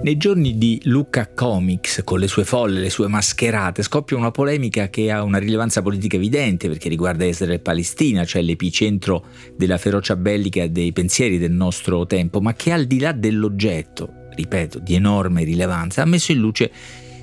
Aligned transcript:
Nei 0.00 0.16
giorni 0.16 0.56
di 0.56 0.80
Lucca 0.84 1.28
Comics, 1.34 2.02
con 2.04 2.20
le 2.20 2.28
sue 2.28 2.44
folle, 2.44 2.78
le 2.80 2.88
sue 2.88 3.08
mascherate, 3.08 3.82
scoppia 3.82 4.16
una 4.16 4.30
polemica 4.30 4.88
che 4.88 5.10
ha 5.10 5.24
una 5.24 5.38
rilevanza 5.38 5.82
politica 5.82 6.14
evidente 6.14 6.68
perché 6.68 6.88
riguarda 6.88 7.24
Israele 7.24 7.56
e 7.56 7.58
Palestina, 7.58 8.24
cioè 8.24 8.40
l'epicentro 8.42 9.26
della 9.56 9.76
ferocia 9.76 10.14
bellica 10.14 10.68
dei 10.68 10.92
pensieri 10.92 11.36
del 11.36 11.50
nostro 11.50 12.06
tempo, 12.06 12.40
ma 12.40 12.54
che 12.54 12.70
al 12.72 12.86
di 12.86 13.00
là 13.00 13.10
dell'oggetto, 13.10 14.28
ripeto, 14.34 14.78
di 14.78 14.94
enorme 14.94 15.42
rilevanza, 15.42 16.02
ha 16.02 16.06
messo 16.06 16.30
in 16.30 16.38
luce 16.38 16.70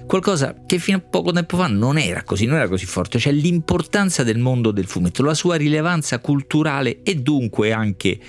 qualcosa 0.05 0.55
che 0.65 0.77
fino 0.77 0.97
a 0.97 1.01
poco 1.01 1.31
tempo 1.31 1.55
fa 1.55 1.67
non 1.67 1.97
era 1.97 2.23
così, 2.23 2.45
non 2.45 2.57
era 2.57 2.67
così 2.67 2.85
forte, 2.85 3.19
cioè 3.19 3.31
l'importanza 3.31 4.23
del 4.23 4.37
mondo 4.37 4.71
del 4.71 4.85
fumetto, 4.85 5.23
la 5.23 5.33
sua 5.33 5.55
rilevanza 5.55 6.19
culturale 6.19 6.99
e 7.03 7.15
dunque 7.15 7.71
anche 7.71 8.19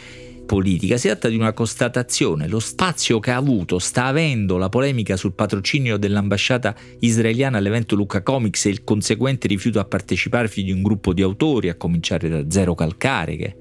politica, 0.47 0.97
si 0.97 1.09
tratta 1.09 1.29
di 1.29 1.37
una 1.37 1.53
constatazione. 1.53 2.49
Lo 2.49 2.61
spazio 2.61 3.19
che 3.19 3.33
ha 3.33 3.37
avuto, 3.37 3.79
sta 3.79 4.07
avendo 4.07 4.57
la 4.57 4.71
polemica 4.71 5.17
sul 5.17 5.35
patrocinio 5.35 5.99
dell'ambasciata 5.99 6.75
israeliana 7.01 7.59
all'evento 7.59 7.97
Luca 7.97 8.23
Comics 8.23 8.67
e 8.67 8.71
il 8.71 8.85
conseguente 8.85 9.49
rifiuto 9.49 9.81
a 9.81 9.85
parteciparvi 9.85 10.63
di 10.63 10.73
un 10.73 10.83
gruppo 10.83 11.13
di 11.13 11.21
autori, 11.21 11.69
a 11.69 11.75
cominciare 11.75 12.29
da 12.29 12.45
Zero 12.49 12.75
Calcare, 12.75 13.37
che 13.37 13.57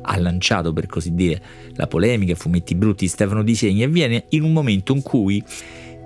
ha 0.00 0.16
lanciato 0.18 0.72
per 0.72 0.86
così 0.86 1.14
dire 1.14 1.42
la 1.74 1.86
polemica, 1.86 2.34
fumetti 2.34 2.74
brutti, 2.74 3.06
Stefano 3.08 3.42
Disegni, 3.42 3.82
avviene 3.82 4.26
in 4.30 4.42
un 4.42 4.52
momento 4.52 4.94
in 4.94 5.02
cui 5.02 5.42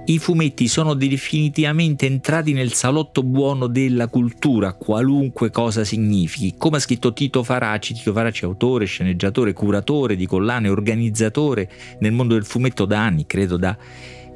i 0.06 0.19
fumetti 0.19 0.66
sono 0.66 0.95
definitivamente 0.95 2.06
entrati 2.06 2.52
nel 2.52 2.73
salotto 2.73 3.23
buono 3.23 3.69
della 3.69 4.09
cultura, 4.09 4.73
qualunque 4.73 5.51
cosa 5.51 5.84
significhi. 5.84 6.55
Come 6.59 6.78
ha 6.78 6.80
scritto 6.80 7.12
Tito 7.12 7.45
Faraci, 7.45 7.95
Tito 7.95 8.12
Faraci 8.12 8.45
autore, 8.45 8.84
sceneggiatore, 8.84 9.52
curatore 9.52 10.16
di 10.16 10.27
collane, 10.27 10.69
organizzatore 10.69 11.70
nel 12.01 12.11
mondo 12.11 12.34
del 12.34 12.45
fumetto 12.45 12.84
da 12.84 13.01
anni, 13.01 13.27
credo 13.27 13.56
da 13.56 13.77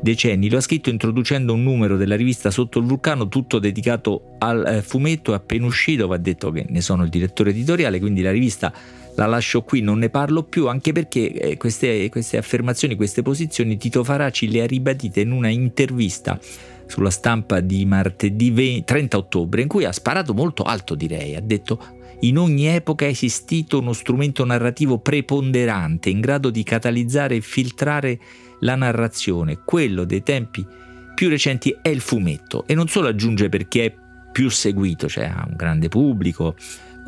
decenni. 0.01 0.49
Lo 0.49 0.59
ha 0.59 0.61
scritto 0.61 0.89
introducendo 0.89 1.53
un 1.53 1.65
numero 1.65 1.97
della 1.97 2.15
rivista 2.15 2.53
Sotto 2.53 2.79
il 2.79 2.87
vulcano, 2.87 3.27
tutto 3.27 3.59
dedicato 3.59 4.37
al 4.39 4.65
eh, 4.67 4.83
fumetto, 4.83 5.33
è 5.33 5.35
appena 5.35 5.67
uscito, 5.67 6.07
va 6.07 6.17
detto 6.17 6.53
che 6.53 6.65
ne 6.69 6.81
sono 6.81 7.03
il 7.03 7.09
direttore 7.09 7.51
editoriale, 7.51 7.99
quindi 7.99 8.23
la 8.23 8.31
rivista 8.31 8.73
la 9.17 9.27
lascio 9.27 9.63
qui, 9.63 9.81
non 9.81 9.99
ne 9.99 10.11
parlo 10.11 10.43
più, 10.45 10.69
anche 10.69 10.93
perché 10.93 11.33
eh, 11.33 11.57
queste, 11.57 12.09
queste 12.11 12.37
affermazioni, 12.37 12.97
queste 12.97 13.23
posizioni 13.23 13.77
Tito 13.77 14.05
Faraci 14.05 14.51
le 14.51 14.63
ha 14.63 14.67
ribadite 14.67 15.21
in 15.21 15.33
una 15.33 15.49
intervista 15.49 16.39
sulla 16.87 17.11
stampa 17.11 17.61
di 17.61 17.85
martedì 17.85 18.51
20, 18.51 18.85
30 18.85 19.17
ottobre, 19.17 19.63
in 19.63 19.69
cui 19.69 19.85
ha 19.85 19.93
sparato 19.93 20.35
molto 20.35 20.63
alto, 20.63 20.95
direi, 20.95 21.35
ha 21.35 21.41
detto 21.41 22.05
in 22.21 22.39
ogni 22.39 22.67
epoca 22.67 23.05
è 23.05 23.09
esistito 23.09 23.79
uno 23.79 23.93
strumento 23.93 24.45
narrativo 24.45 24.99
preponderante 24.99 26.09
in 26.09 26.21
grado 26.21 26.49
di 26.49 26.63
catalizzare 26.63 27.37
e 27.37 27.41
filtrare 27.41 28.19
la 28.61 28.75
narrazione. 28.75 29.61
Quello 29.65 30.05
dei 30.05 30.23
tempi 30.23 30.67
più 31.15 31.29
recenti 31.29 31.77
è 31.83 31.89
il 31.89 32.01
fumetto 32.01 32.67
e 32.67 32.75
non 32.75 32.89
solo 32.89 33.09
aggiunge 33.09 33.49
perché 33.49 33.85
è 33.85 33.95
più 34.33 34.49
seguito, 34.51 35.09
cioè 35.09 35.25
ha 35.25 35.45
un 35.49 35.57
grande 35.57 35.89
pubblico, 35.89 36.55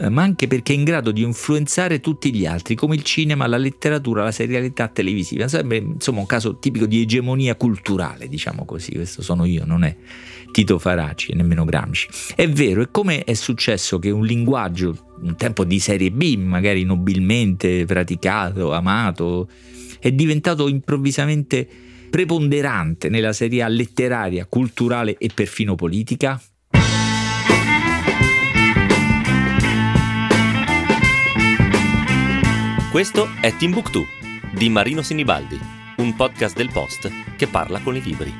ma 0.08 0.22
anche 0.22 0.46
perché 0.46 0.72
è 0.72 0.76
in 0.76 0.84
grado 0.84 1.10
di 1.10 1.22
influenzare 1.22 2.00
tutti 2.00 2.32
gli 2.32 2.46
altri, 2.46 2.76
come 2.76 2.94
il 2.94 3.02
cinema, 3.02 3.46
la 3.46 3.56
letteratura, 3.56 4.22
la 4.22 4.30
serialità 4.30 4.88
televisiva. 4.88 5.44
Insomma 5.44 6.20
un 6.20 6.26
caso 6.26 6.58
tipico 6.58 6.86
di 6.86 7.00
egemonia 7.00 7.56
culturale, 7.56 8.28
diciamo 8.28 8.64
così. 8.64 8.92
Questo 8.92 9.22
sono 9.22 9.44
io, 9.44 9.64
non 9.64 9.82
è 9.82 9.96
Tito 10.52 10.78
Faraci 10.78 11.34
nemmeno 11.34 11.64
Gramsci. 11.64 12.08
È 12.34 12.48
vero, 12.48 12.80
e 12.82 12.90
come 12.90 13.24
è 13.24 13.34
successo 13.34 13.98
che 13.98 14.10
un 14.10 14.24
linguaggio, 14.24 15.14
un 15.20 15.34
tempo 15.36 15.64
di 15.64 15.80
serie 15.80 16.12
B, 16.12 16.36
magari 16.36 16.84
nobilmente 16.84 17.84
praticato, 17.84 18.72
amato, 18.72 19.48
è 19.98 20.12
diventato 20.12 20.68
improvvisamente 20.68 21.68
preponderante 22.08 23.08
nella 23.08 23.32
serie 23.32 23.68
letteraria, 23.68 24.46
culturale 24.46 25.16
e 25.18 25.28
perfino 25.34 25.74
politica? 25.74 26.40
Questo 32.98 33.28
è 33.40 33.54
Timbuktu 33.54 34.04
di 34.50 34.68
Marino 34.68 35.02
Sinibaldi, 35.02 35.56
un 35.98 36.16
podcast 36.16 36.56
del 36.56 36.68
Post 36.72 37.08
che 37.36 37.46
parla 37.46 37.78
con 37.78 37.94
i 37.94 38.02
libri. 38.02 38.34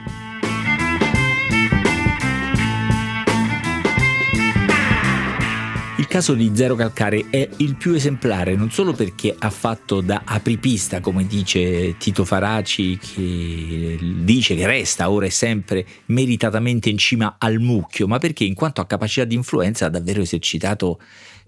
Il 5.98 6.06
caso 6.08 6.34
di 6.34 6.50
Zero 6.54 6.74
Calcare 6.74 7.26
è 7.30 7.48
il 7.58 7.76
più 7.76 7.92
esemplare 7.94 8.56
non 8.56 8.72
solo 8.72 8.92
perché 8.94 9.32
ha 9.38 9.50
fatto 9.50 10.00
da 10.00 10.22
apripista, 10.24 10.98
come 10.98 11.25
dice 11.28 11.96
Tito 11.96 12.25
Faraci, 12.25 12.98
che 12.98 13.96
dice 14.00 14.56
che 14.56 14.66
resta 14.66 15.08
ora 15.08 15.26
e 15.26 15.30
sempre 15.30 15.86
meritatamente 16.06 16.88
in 16.88 16.98
cima 16.98 17.36
al 17.38 17.60
mucchio, 17.60 18.08
ma 18.08 18.19
perché 18.19 18.42
in 18.42 18.54
quanto 18.54 18.80
a 18.80 18.86
capacità 18.86 19.25
di 19.25 19.36
influenza 19.36 19.86
ha 19.86 19.88
davvero 19.90 20.20
esercitato 20.20 20.98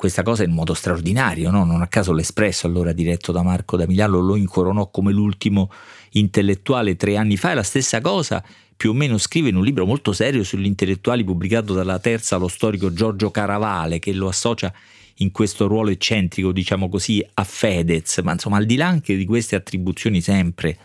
questa 0.01 0.23
cosa 0.23 0.45
in 0.45 0.53
modo 0.53 0.73
straordinario, 0.73 1.51
no? 1.51 1.63
non 1.67 1.83
a 1.83 1.87
caso 1.87 2.15
l'Espresso, 2.15 2.67
allora 2.67 2.93
diretto 2.93 3.33
da 3.33 3.43
Marco 3.43 3.77
da 3.77 3.85
lo 4.07 4.35
incoronò 4.35 4.89
come 4.91 5.13
l'ultimo 5.13 5.71
intellettuale 6.13 6.97
tre 6.97 7.19
anni 7.19 7.37
fa, 7.37 7.51
e 7.51 7.55
la 7.57 7.63
stessa 7.63 8.01
cosa 8.01 8.43
più 8.75 8.93
o 8.93 8.95
meno 8.95 9.19
scrive 9.19 9.51
in 9.51 9.57
un 9.57 9.63
libro 9.63 9.85
molto 9.85 10.15
serio 10.15 10.43
sugli 10.43 10.65
intellettuali 10.65 11.23
pubblicato 11.23 11.75
dalla 11.75 11.99
terza 11.99 12.39
lo 12.39 12.49
storico 12.49 12.95
Giorgio 12.95 13.31
Caravale 13.31 13.99
che 13.99 14.15
lo 14.15 14.29
associa 14.29 14.73
in 15.17 15.33
questo 15.33 15.67
ruolo 15.67 15.91
eccentrico, 15.91 16.51
diciamo 16.51 16.89
così, 16.89 17.23
a 17.35 17.45
Fedez, 17.45 18.21
ma 18.25 18.33
insomma 18.33 18.57
al 18.57 18.65
di 18.65 18.77
là 18.77 18.87
anche 18.87 19.17
di 19.17 19.27
queste 19.27 19.55
attribuzioni 19.55 20.23
sempre 20.23 20.79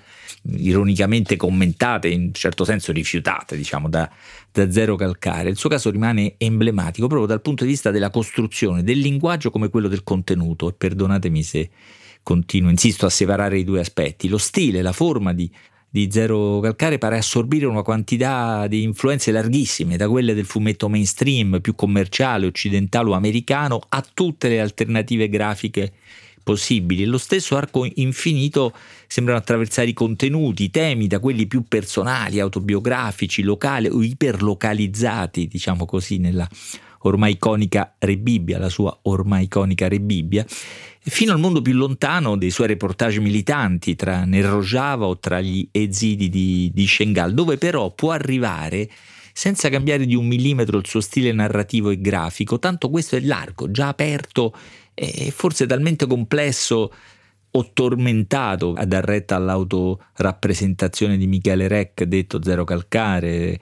ironicamente 0.57 1.35
commentate, 1.35 2.07
in 2.07 2.33
certo 2.33 2.63
senso 2.63 2.91
rifiutate, 2.91 3.55
diciamo, 3.55 3.89
da, 3.89 4.09
da 4.51 4.71
Zero 4.71 4.95
Calcare, 4.95 5.49
il 5.49 5.57
suo 5.57 5.69
caso 5.69 5.89
rimane 5.89 6.35
emblematico 6.37 7.07
proprio 7.07 7.27
dal 7.27 7.41
punto 7.41 7.63
di 7.63 7.71
vista 7.71 7.91
della 7.91 8.09
costruzione 8.09 8.83
del 8.83 8.99
linguaggio 8.99 9.49
come 9.49 9.69
quello 9.69 9.87
del 9.87 10.03
contenuto. 10.03 10.69
E 10.69 10.73
perdonatemi 10.73 11.43
se 11.43 11.69
continuo, 12.23 12.69
insisto 12.69 13.05
a 13.05 13.09
separare 13.09 13.59
i 13.59 13.63
due 13.63 13.79
aspetti. 13.79 14.27
Lo 14.27 14.39
stile, 14.39 14.81
la 14.81 14.93
forma 14.93 15.31
di, 15.33 15.49
di 15.87 16.09
Zero 16.11 16.59
Calcare 16.59 16.97
pare 16.97 17.17
assorbire 17.17 17.67
una 17.67 17.83
quantità 17.83 18.67
di 18.67 18.81
influenze 18.81 19.31
larghissime, 19.31 19.95
da 19.95 20.09
quelle 20.09 20.33
del 20.33 20.45
fumetto 20.45 20.89
mainstream, 20.89 21.61
più 21.61 21.75
commerciale, 21.75 22.47
occidentale 22.47 23.09
o 23.09 23.13
americano, 23.13 23.79
a 23.89 24.05
tutte 24.13 24.49
le 24.49 24.59
alternative 24.59 25.29
grafiche 25.29 25.93
possibili. 26.45 27.05
Lo 27.05 27.17
stesso 27.17 27.57
arco 27.57 27.85
infinito 27.95 28.71
sembrano 29.07 29.39
attraversare 29.39 29.89
i 29.89 29.93
contenuti, 29.93 30.65
i 30.65 30.69
temi, 30.69 31.07
da 31.07 31.19
quelli 31.19 31.47
più 31.47 31.63
personali, 31.67 32.39
autobiografici, 32.39 33.41
locali 33.41 33.87
o 33.87 34.01
iperlocalizzati, 34.03 35.47
diciamo 35.47 35.85
così, 35.85 36.19
nella 36.19 36.47
ormai 36.99 37.33
iconica 37.33 37.95
Re 37.97 38.17
Bibbia, 38.17 38.59
la 38.59 38.69
sua 38.69 38.97
ormai 39.03 39.45
iconica 39.45 39.87
Re 39.87 39.99
Bibbia, 39.99 40.45
fino 40.47 41.31
al 41.33 41.39
mondo 41.39 41.61
più 41.61 41.73
lontano 41.73 42.37
dei 42.37 42.51
suoi 42.51 42.67
reportage 42.67 43.19
militanti 43.19 43.95
tra 43.95 44.23
nel 44.23 44.43
Rojava 44.43 45.05
o 45.07 45.17
tra 45.17 45.41
gli 45.41 45.67
ezidi 45.71 46.29
di, 46.29 46.71
di 46.73 46.87
Shengal, 46.87 47.33
dove 47.33 47.57
però 47.57 47.91
può 47.91 48.11
arrivare 48.11 48.89
senza 49.37 49.67
cambiare 49.69 50.05
di 50.05 50.15
un 50.15 50.25
millimetro 50.25 50.77
il 50.77 50.87
suo 50.87 51.01
stile 51.01 51.33
narrativo 51.33 51.89
e 51.89 51.99
grafico, 51.99 52.57
tanto 52.57 52.89
questo 52.89 53.17
è 53.17 53.19
largo, 53.19 53.69
già 53.69 53.89
aperto 53.89 54.55
e 54.95 55.29
forse 55.31 55.67
talmente 55.67 56.07
complesso 56.07 56.91
o 57.51 57.71
tormentato 57.71 58.73
a 58.73 58.85
dar 58.85 59.03
retta 59.03 59.35
all'autorappresentazione 59.35 61.17
di 61.17 61.27
Michele 61.27 61.67
Rec, 61.67 62.03
detto 62.03 62.41
Zero 62.41 62.63
Calcare, 62.63 63.59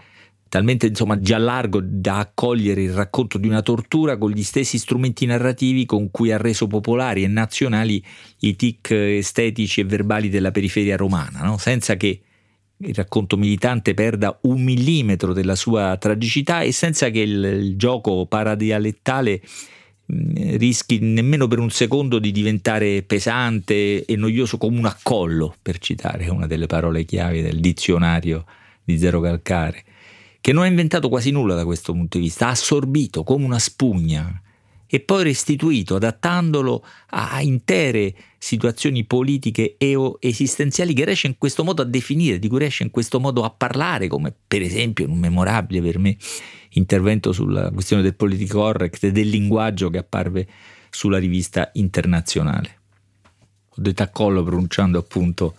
talmente 0.50 0.88
insomma 0.88 1.20
già 1.20 1.38
largo 1.38 1.80
da 1.82 2.20
accogliere 2.20 2.84
il 2.84 2.94
racconto 2.94 3.38
di 3.38 3.48
una 3.48 3.62
tortura 3.62 4.18
con 4.18 4.32
gli 4.32 4.44
stessi 4.44 4.78
strumenti 4.78 5.26
narrativi 5.26 5.86
con 5.86 6.12
cui 6.12 6.32
ha 6.32 6.38
reso 6.38 6.68
popolari 6.68 7.24
e 7.24 7.28
nazionali 7.28 8.04
i 8.40 8.56
tic 8.56 8.92
estetici 8.92 9.82
e 9.82 9.86
verbali 9.86 10.30
della 10.30 10.52
periferia 10.52 10.96
romana, 10.96 11.42
no? 11.42 11.58
senza 11.58 11.96
che 11.96 12.22
il 12.78 12.94
racconto 12.94 13.38
militante 13.38 13.94
perda 13.94 14.38
un 14.44 14.62
millimetro 14.62 15.34
della 15.34 15.56
sua 15.56 15.98
tragicità 15.98 16.62
e 16.62 16.72
senza 16.72 17.10
che 17.10 17.20
il, 17.20 17.44
il 17.44 17.78
gioco 17.78 18.26
paradialettale 18.26 19.42
rischi 20.06 21.00
nemmeno 21.00 21.48
per 21.48 21.60
un 21.60 21.70
secondo 21.70 22.20
di 22.20 22.32
diventare 22.32 23.04
pesante 23.04 24.06
e 24.06 24.16
noioso 24.16 24.58
come 24.58 24.78
un 24.78 24.86
accollo, 24.86 25.56
per 25.62 25.78
citare 25.80 26.30
una 26.30 26.48
delle 26.48 26.68
parole 26.68 27.06
chiave 27.06 27.42
del 27.42 27.60
dizionario 27.60 28.46
di 28.84 28.98
Zero 28.98 29.22
Calcare, 29.22 29.84
che 30.42 30.52
non 30.52 30.64
ha 30.64 30.68
inventato 30.68 31.10
quasi 31.10 31.32
nulla 31.32 31.56
da 31.56 31.66
questo 31.66 31.94
punto 31.94 32.18
di 32.18 32.26
vista, 32.26 32.48
ha 32.48 32.52
assorbito 32.52 33.24
come 33.24 33.46
una 33.46 33.60
spugna 33.60 34.42
e 34.94 35.00
poi 35.00 35.24
restituito 35.24 35.96
adattandolo 35.96 36.86
a 37.10 37.42
intere 37.42 38.14
situazioni 38.38 39.06
politiche 39.06 39.74
e 39.76 39.98
esistenziali 40.20 40.94
che 40.94 41.04
riesce 41.04 41.26
in 41.26 41.40
questo 41.40 41.64
modo 41.64 41.82
a 41.82 41.86
definire, 41.86 42.38
di 42.38 42.48
cui 42.48 42.60
riesce 42.60 42.84
in 42.84 42.92
questo 42.92 43.20
modo 43.20 43.44
a 43.44 43.50
parlare, 43.50 44.08
come 44.08 44.32
per 44.48 44.62
esempio 44.62 45.06
in 45.06 45.10
un 45.10 45.18
memorabile 45.18 45.82
per 45.82 45.98
me 45.98 46.16
intervento 46.74 47.32
sulla 47.32 47.72
questione 47.72 48.04
del 48.04 48.14
politico 48.14 48.60
correct 48.60 49.06
e 49.06 49.12
del 49.12 49.30
linguaggio 49.30 49.90
che 49.90 49.98
apparve 49.98 50.48
sulla 50.92 51.18
rivista 51.18 51.72
internazionale. 51.74 52.78
Ho 53.70 53.82
detto 53.82 54.04
a 54.04 54.10
collo 54.10 54.44
pronunciando 54.44 55.00
appunto 55.00 55.56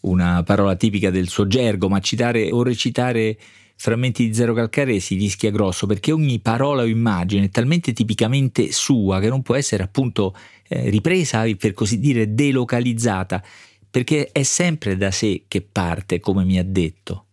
una 0.00 0.42
parola 0.42 0.76
tipica 0.76 1.08
del 1.08 1.28
suo 1.28 1.46
gergo, 1.46 1.88
ma 1.88 2.00
citare 2.00 2.50
o 2.52 2.62
recitare 2.62 3.38
frammenti 3.76 4.26
di 4.26 4.34
Zero 4.34 4.54
Calcare 4.54 4.98
si 5.00 5.16
rischia 5.16 5.50
grosso 5.50 5.86
perché 5.86 6.10
ogni 6.10 6.40
parola 6.40 6.82
o 6.82 6.86
immagine 6.86 7.44
è 7.44 7.50
talmente 7.50 7.92
tipicamente 7.92 8.72
sua 8.72 9.20
che 9.20 9.28
non 9.28 9.42
può 9.42 9.54
essere 9.54 9.82
appunto 9.82 10.34
eh, 10.68 10.88
ripresa, 10.90 11.44
per 11.56 11.72
così 11.72 11.98
dire, 12.00 12.34
delocalizzata, 12.34 13.42
perché 13.88 14.30
è 14.32 14.42
sempre 14.42 14.96
da 14.96 15.10
sé 15.10 15.44
che 15.46 15.62
parte, 15.62 16.20
come 16.20 16.44
mi 16.44 16.58
ha 16.58 16.64
detto. 16.64 17.24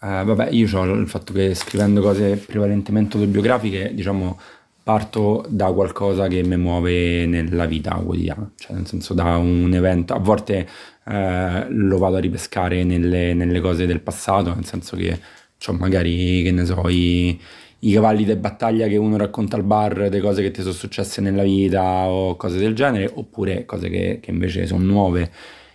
Uh, 0.00 0.24
vabbè, 0.24 0.50
io 0.50 0.68
ho 0.78 0.84
il 0.94 1.08
fatto 1.08 1.32
che 1.32 1.54
scrivendo 1.54 2.00
cose 2.00 2.36
prevalentemente 2.36 3.16
autobiografiche, 3.16 3.92
diciamo, 3.94 4.38
parto 4.82 5.44
da 5.48 5.72
qualcosa 5.72 6.28
che 6.28 6.44
mi 6.44 6.56
muove 6.56 7.26
nella 7.26 7.66
vita 7.66 7.94
quotidiana, 7.94 8.52
cioè 8.56 8.76
nel 8.76 8.86
senso 8.86 9.14
da 9.14 9.36
un 9.36 9.72
evento, 9.74 10.14
a 10.14 10.18
volte 10.18 10.68
eh, 11.04 11.66
lo 11.70 11.98
vado 11.98 12.16
a 12.16 12.20
ripescare 12.20 12.84
nelle, 12.84 13.34
nelle, 13.34 13.60
cose 13.60 13.86
del 13.86 14.00
passato, 14.00 14.54
nel 14.54 14.64
senso 14.64 14.96
che 14.96 15.18
ho 15.64 15.72
magari, 15.72 16.42
che 16.42 16.50
ne 16.52 16.64
so, 16.64 16.88
i, 16.88 17.38
i 17.80 17.92
cavalli 17.92 18.24
di 18.24 18.34
battaglia 18.36 18.86
che 18.86 18.96
uno 18.96 19.16
racconta 19.16 19.56
al 19.56 19.62
bar, 19.62 20.08
le 20.10 20.20
cose 20.20 20.42
che 20.42 20.50
ti 20.50 20.60
sono 20.60 20.72
successe 20.72 21.20
nella 21.20 21.42
vita 21.42 22.08
o 22.08 22.36
cose 22.36 22.58
del 22.58 22.74
genere, 22.74 23.10
oppure 23.12 23.64
cose 23.64 23.88
che, 23.88 24.18
che 24.20 24.30
invece 24.30 24.66
sono 24.66 24.84
nuove 24.84 25.30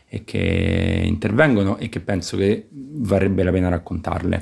e 0.08 0.24
che 0.26 1.04
intervengono 1.06 1.78
e 1.78 1.88
che 1.90 2.02
penso 2.02 2.36
che 2.38 2.68
varrebbe 2.70 3.44
la 3.44 3.52
pena 3.52 3.70
raccontarle. 3.70 4.42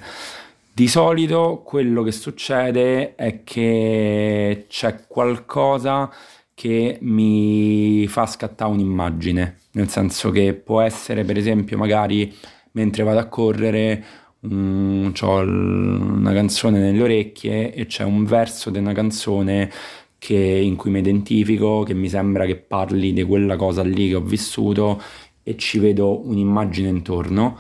Di 0.74 0.88
solito 0.88 1.62
quello 1.64 2.04
che 2.04 2.12
succede 2.12 3.16
è 3.16 3.44
che 3.44 4.66
c'è 4.68 5.06
qualcosa 5.08 6.10
che 6.54 6.98
mi 7.02 8.08
fa 8.08 8.26
scattare 8.26 8.72
un'immagine, 8.72 9.58
nel 9.72 9.90
senso 9.90 10.32
che 10.32 10.54
può 10.54 10.82
essere 10.82 11.24
per 11.24 11.38
esempio 11.38 11.78
magari 11.78 12.34
mentre 12.72 13.04
vado 13.04 13.20
a 13.20 13.26
correre 13.26 14.04
um, 14.42 15.12
ho 15.20 15.40
una 15.40 16.34
canzone 16.34 16.80
nelle 16.80 17.02
orecchie 17.02 17.74
e 17.74 17.86
c'è 17.86 18.04
un 18.04 18.26
verso 18.26 18.70
di 18.70 18.78
una 18.78 18.94
canzone 18.94 19.72
che, 20.18 20.36
in 20.36 20.76
cui 20.76 20.92
mi 20.92 21.00
identifico, 21.00 21.84
che 21.84 21.94
mi 21.94 22.10
sembra 22.10 22.46
che 22.46 22.58
parli 22.58 23.14
di 23.14 23.24
quella 23.24 23.56
cosa 23.56 23.84
lì 23.84 24.10
che 24.10 24.16
ho 24.16 24.22
vissuto 24.22 25.02
e 25.44 25.58
ci 25.58 25.80
vedo 25.80 26.28
un'immagine 26.28 26.90
intorno. 26.90 27.58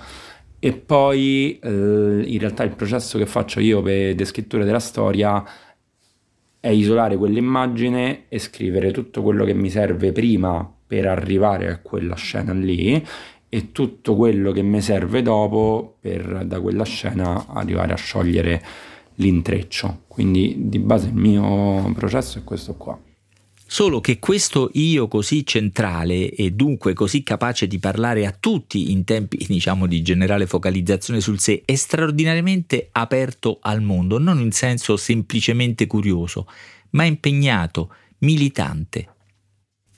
E 0.59 0.73
poi 0.73 1.57
eh, 1.59 1.69
in 1.69 2.37
realtà 2.39 2.63
il 2.63 2.75
processo 2.75 3.17
che 3.17 3.25
faccio 3.25 3.61
io 3.61 3.81
per 3.81 4.13
descrittura 4.13 4.65
della 4.65 4.79
storia 4.79 5.43
è 6.59 6.67
isolare 6.67 7.15
quell'immagine 7.15 8.25
e 8.27 8.39
scrivere 8.39 8.91
tutto 8.91 9.21
quello 9.21 9.45
che 9.45 9.53
mi 9.53 9.69
serve 9.69 10.11
prima 10.11 10.69
per 10.85 11.07
arrivare 11.07 11.69
a 11.69 11.79
quella 11.79 12.15
scena 12.15 12.51
lì 12.51 13.01
e 13.49 13.71
tutto 13.71 14.15
quello 14.15 14.51
che 14.51 14.61
mi 14.61 14.79
serve 14.79 15.21
dopo 15.21 15.97
per 15.99 16.45
da 16.45 16.61
quella 16.61 16.85
scena 16.85 17.47
arrivare 17.47 17.93
a 17.93 17.97
sciogliere 17.97 18.63
l'intreccio. 19.15 20.03
Quindi 20.07 20.55
di 20.69 20.79
base 20.79 21.07
il 21.07 21.15
mio 21.15 21.91
processo 21.93 22.37
è 22.37 22.43
questo 22.43 22.75
qua. 22.75 22.97
Solo 23.71 24.01
che 24.01 24.17
questo 24.17 24.71
io 24.73 25.07
così 25.07 25.45
centrale 25.45 26.31
e 26.31 26.51
dunque 26.51 26.93
così 26.93 27.21
capace 27.21 27.67
di 27.67 27.77
parlare 27.77 28.25
a 28.25 28.35
tutti 28.37 28.91
in 28.91 29.03
tempi 29.03 29.37
diciamo 29.47 29.85
di 29.85 30.01
generale 30.01 30.47
focalizzazione 30.47 31.21
sul 31.21 31.39
sé 31.39 31.61
è 31.65 31.75
straordinariamente 31.75 32.89
aperto 32.91 33.59
al 33.61 33.83
mondo, 33.83 34.17
non 34.17 34.39
in 34.39 34.51
senso 34.51 34.97
semplicemente 34.97 35.85
curioso, 35.85 36.47
ma 36.91 37.03
impegnato, 37.03 37.93
militante, 38.19 39.07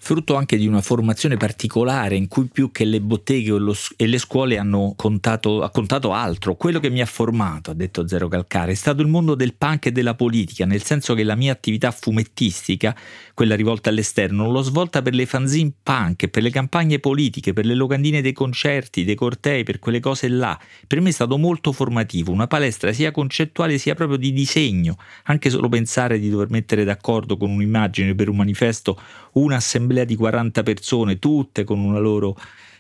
frutto 0.04 0.36
anche 0.36 0.58
di 0.58 0.66
una 0.66 0.82
formazione 0.82 1.38
particolare 1.38 2.16
in 2.16 2.28
cui 2.28 2.50
più 2.52 2.72
che 2.72 2.86
le 2.86 3.00
botteghe 3.00 3.56
e 3.96 4.08
le 4.08 4.18
scuole 4.18 4.58
hanno 4.58 4.96
contato, 4.98 5.62
ha 5.62 5.70
contato 5.70 6.12
altro. 6.12 6.56
Quello 6.56 6.80
che 6.80 6.90
mi 6.90 7.02
ha 7.02 7.06
formato, 7.06 7.70
ha 7.70 7.76
detto 7.76 8.08
Zero 8.08 8.28
Calcare, 8.28 8.72
è 8.72 8.76
stato 8.76 9.04
il 9.04 9.08
mondo 9.08 9.36
del 9.36 9.54
punk 9.54 9.86
e 9.86 9.92
della 9.92 10.16
politica, 10.16 10.66
nel 10.66 10.82
senso 10.82 11.14
che 11.14 11.24
la 11.24 11.36
mia 11.36 11.52
attività 11.52 11.92
fumettistica, 11.92 12.98
quella 13.36 13.56
rivolta 13.56 13.90
all'esterno, 13.90 14.50
l'ho 14.50 14.64
svolta 14.64 15.04
per 15.04 15.14
le 15.14 15.28
fanzine 15.28 15.72
punk, 15.84 16.30
per 16.30 16.42
le 16.42 16.50
campagne 16.50 16.98
politiche, 16.98 17.54
per 17.54 17.68
le 17.68 17.76
locandine 17.76 18.24
dei 18.24 18.34
concerti, 18.34 19.04
dei 19.04 19.16
cortei, 19.16 19.62
per 19.64 19.78
quelle 19.78 20.00
cose 20.00 20.28
là. 20.30 20.60
Per 20.88 21.00
me 21.00 21.10
è 21.10 21.14
stato 21.14 21.38
molto 21.38 21.72
formativo, 21.72 22.32
una 22.32 22.48
palestra 22.48 22.92
sia 22.92 23.12
concettuale 23.12 23.78
sia 23.78 23.94
proprio 23.94 24.18
di 24.18 24.34
disegno, 24.34 24.98
anche 25.26 25.52
solo 25.52 25.70
pensare 25.70 26.18
di 26.18 26.32
dover 26.32 26.50
mettere 26.50 26.84
d'accordo 26.84 27.38
con 27.38 27.52
un'immagine 27.52 28.16
per 28.16 28.30
un 28.30 28.38
manifesto 28.38 29.00
un'assemblea 29.34 29.91
di 30.06 30.16
40 30.16 30.64
persone, 30.64 31.20
tutte 31.20 31.64
con 31.64 31.80
una 31.80 32.00
loro 32.00 32.38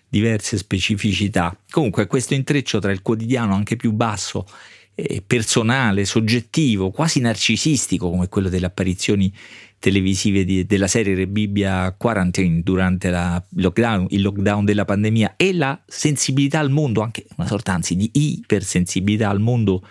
diverse 0.08 0.58
specificità. 0.58 1.56
Comunque 1.69 2.08
questo 2.08 2.34
intreccio 2.34 2.80
tra 2.80 2.92
il 2.92 3.02
quotidiano 3.02 3.54
anche 3.54 3.75
più 3.75 3.92
basso, 3.92 4.46
eh, 4.94 5.24
personale, 5.25 6.06
soggettivo, 6.06 6.92
quasi 6.92 7.22
narcisistico 7.22 8.10
come 8.10 8.28
quello 8.28 8.50
delle 8.50 8.66
apparizioni 8.66 9.34
televisive 9.80 10.46
di, 10.46 10.66
della 10.66 10.88
serie 10.88 11.16
Rebibbia 11.16 11.96
Quarantine 11.98 12.62
durante 12.62 13.10
la 13.10 13.42
lockdown, 13.56 14.08
il 14.10 14.22
lockdown 14.22 14.63
della 14.63 14.86
pandemia 14.86 15.34
e 15.38 15.54
la 15.54 15.81
sensibilità 15.88 16.60
al 16.60 16.69
mondo, 16.69 17.02
anche 17.02 17.25
una 17.38 17.48
sorta 17.48 17.74
anzi 17.74 17.96
di 17.96 18.10
ipersensibilità 18.13 19.30
al 19.30 19.40
mondo 19.40 19.84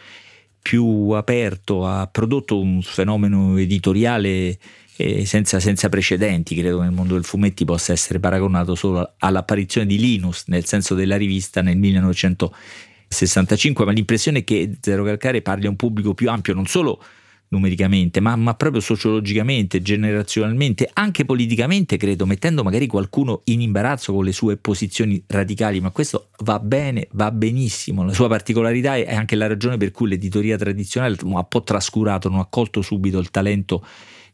più 0.63 1.11
aperto, 1.11 1.87
ha 1.87 2.07
prodotto 2.07 2.61
un 2.61 2.83
fenomeno 2.83 3.57
editoriale 3.57 4.59
eh, 5.01 5.25
senza, 5.25 5.61
senza, 5.61 5.89
precedenti, 5.89 6.55
credo 6.55 6.83
nel 6.83 6.91
mondo 6.91 7.15
del 7.15 7.25
fumetti 7.25 7.65
possa 7.65 7.93
essere 7.93 8.21
paragonato 8.21 8.75
solo 8.75 9.15
all'apparizione 9.19 9.87
di 9.87 9.99
Linus 9.99 10.45
nel 10.49 10.67
senso 10.67 10.95
della 10.95 11.17
rivista 11.17 11.63
nel 11.63 11.79
1965, 11.79 13.87
ma 13.87 13.93
l'impressione 13.93 14.41
è 14.41 14.45
che 14.45 14.77
Zero 14.81 15.03
Calcare 15.05 15.41
parli 15.41 15.65
a 15.65 15.71
un 15.71 15.77
pubblico 15.77 16.13
più 16.13 16.29
ampio, 16.29 16.53
non 16.53 16.67
solo 16.67 17.03
numericamente, 17.49 18.21
ma, 18.21 18.37
ma, 18.37 18.53
proprio 18.55 18.83
sociologicamente, 18.83 19.81
generazionalmente, 19.81 20.91
anche 20.93 21.25
politicamente, 21.25 21.97
credo, 21.97 22.27
mettendo 22.27 22.63
magari 22.63 22.87
qualcuno 22.87 23.41
in 23.45 23.63
imbarazzo 23.63 24.13
con 24.13 24.25
le 24.25 24.33
sue 24.33 24.59
posizioni 24.59 25.25
radicali, 25.27 25.81
ma 25.81 25.91
questo 25.91 26.29
va 26.45 26.59
bene, 26.59 27.09
va 27.13 27.33
benissimo. 27.33 28.05
La 28.05 28.13
sua 28.13 28.29
particolarità 28.29 28.97
è 28.97 29.15
anche 29.15 29.35
la 29.35 29.47
ragione 29.47 29.79
per 29.79 29.93
cui 29.93 30.09
l'editoria 30.09 30.59
tradizionale 30.59 31.17
ha 31.19 31.25
un 31.25 31.47
po' 31.49 31.63
trascurato, 31.63 32.29
non 32.29 32.41
ha 32.41 32.47
colto 32.47 32.83
subito 32.83 33.19
il 33.19 33.31
talento 33.31 33.83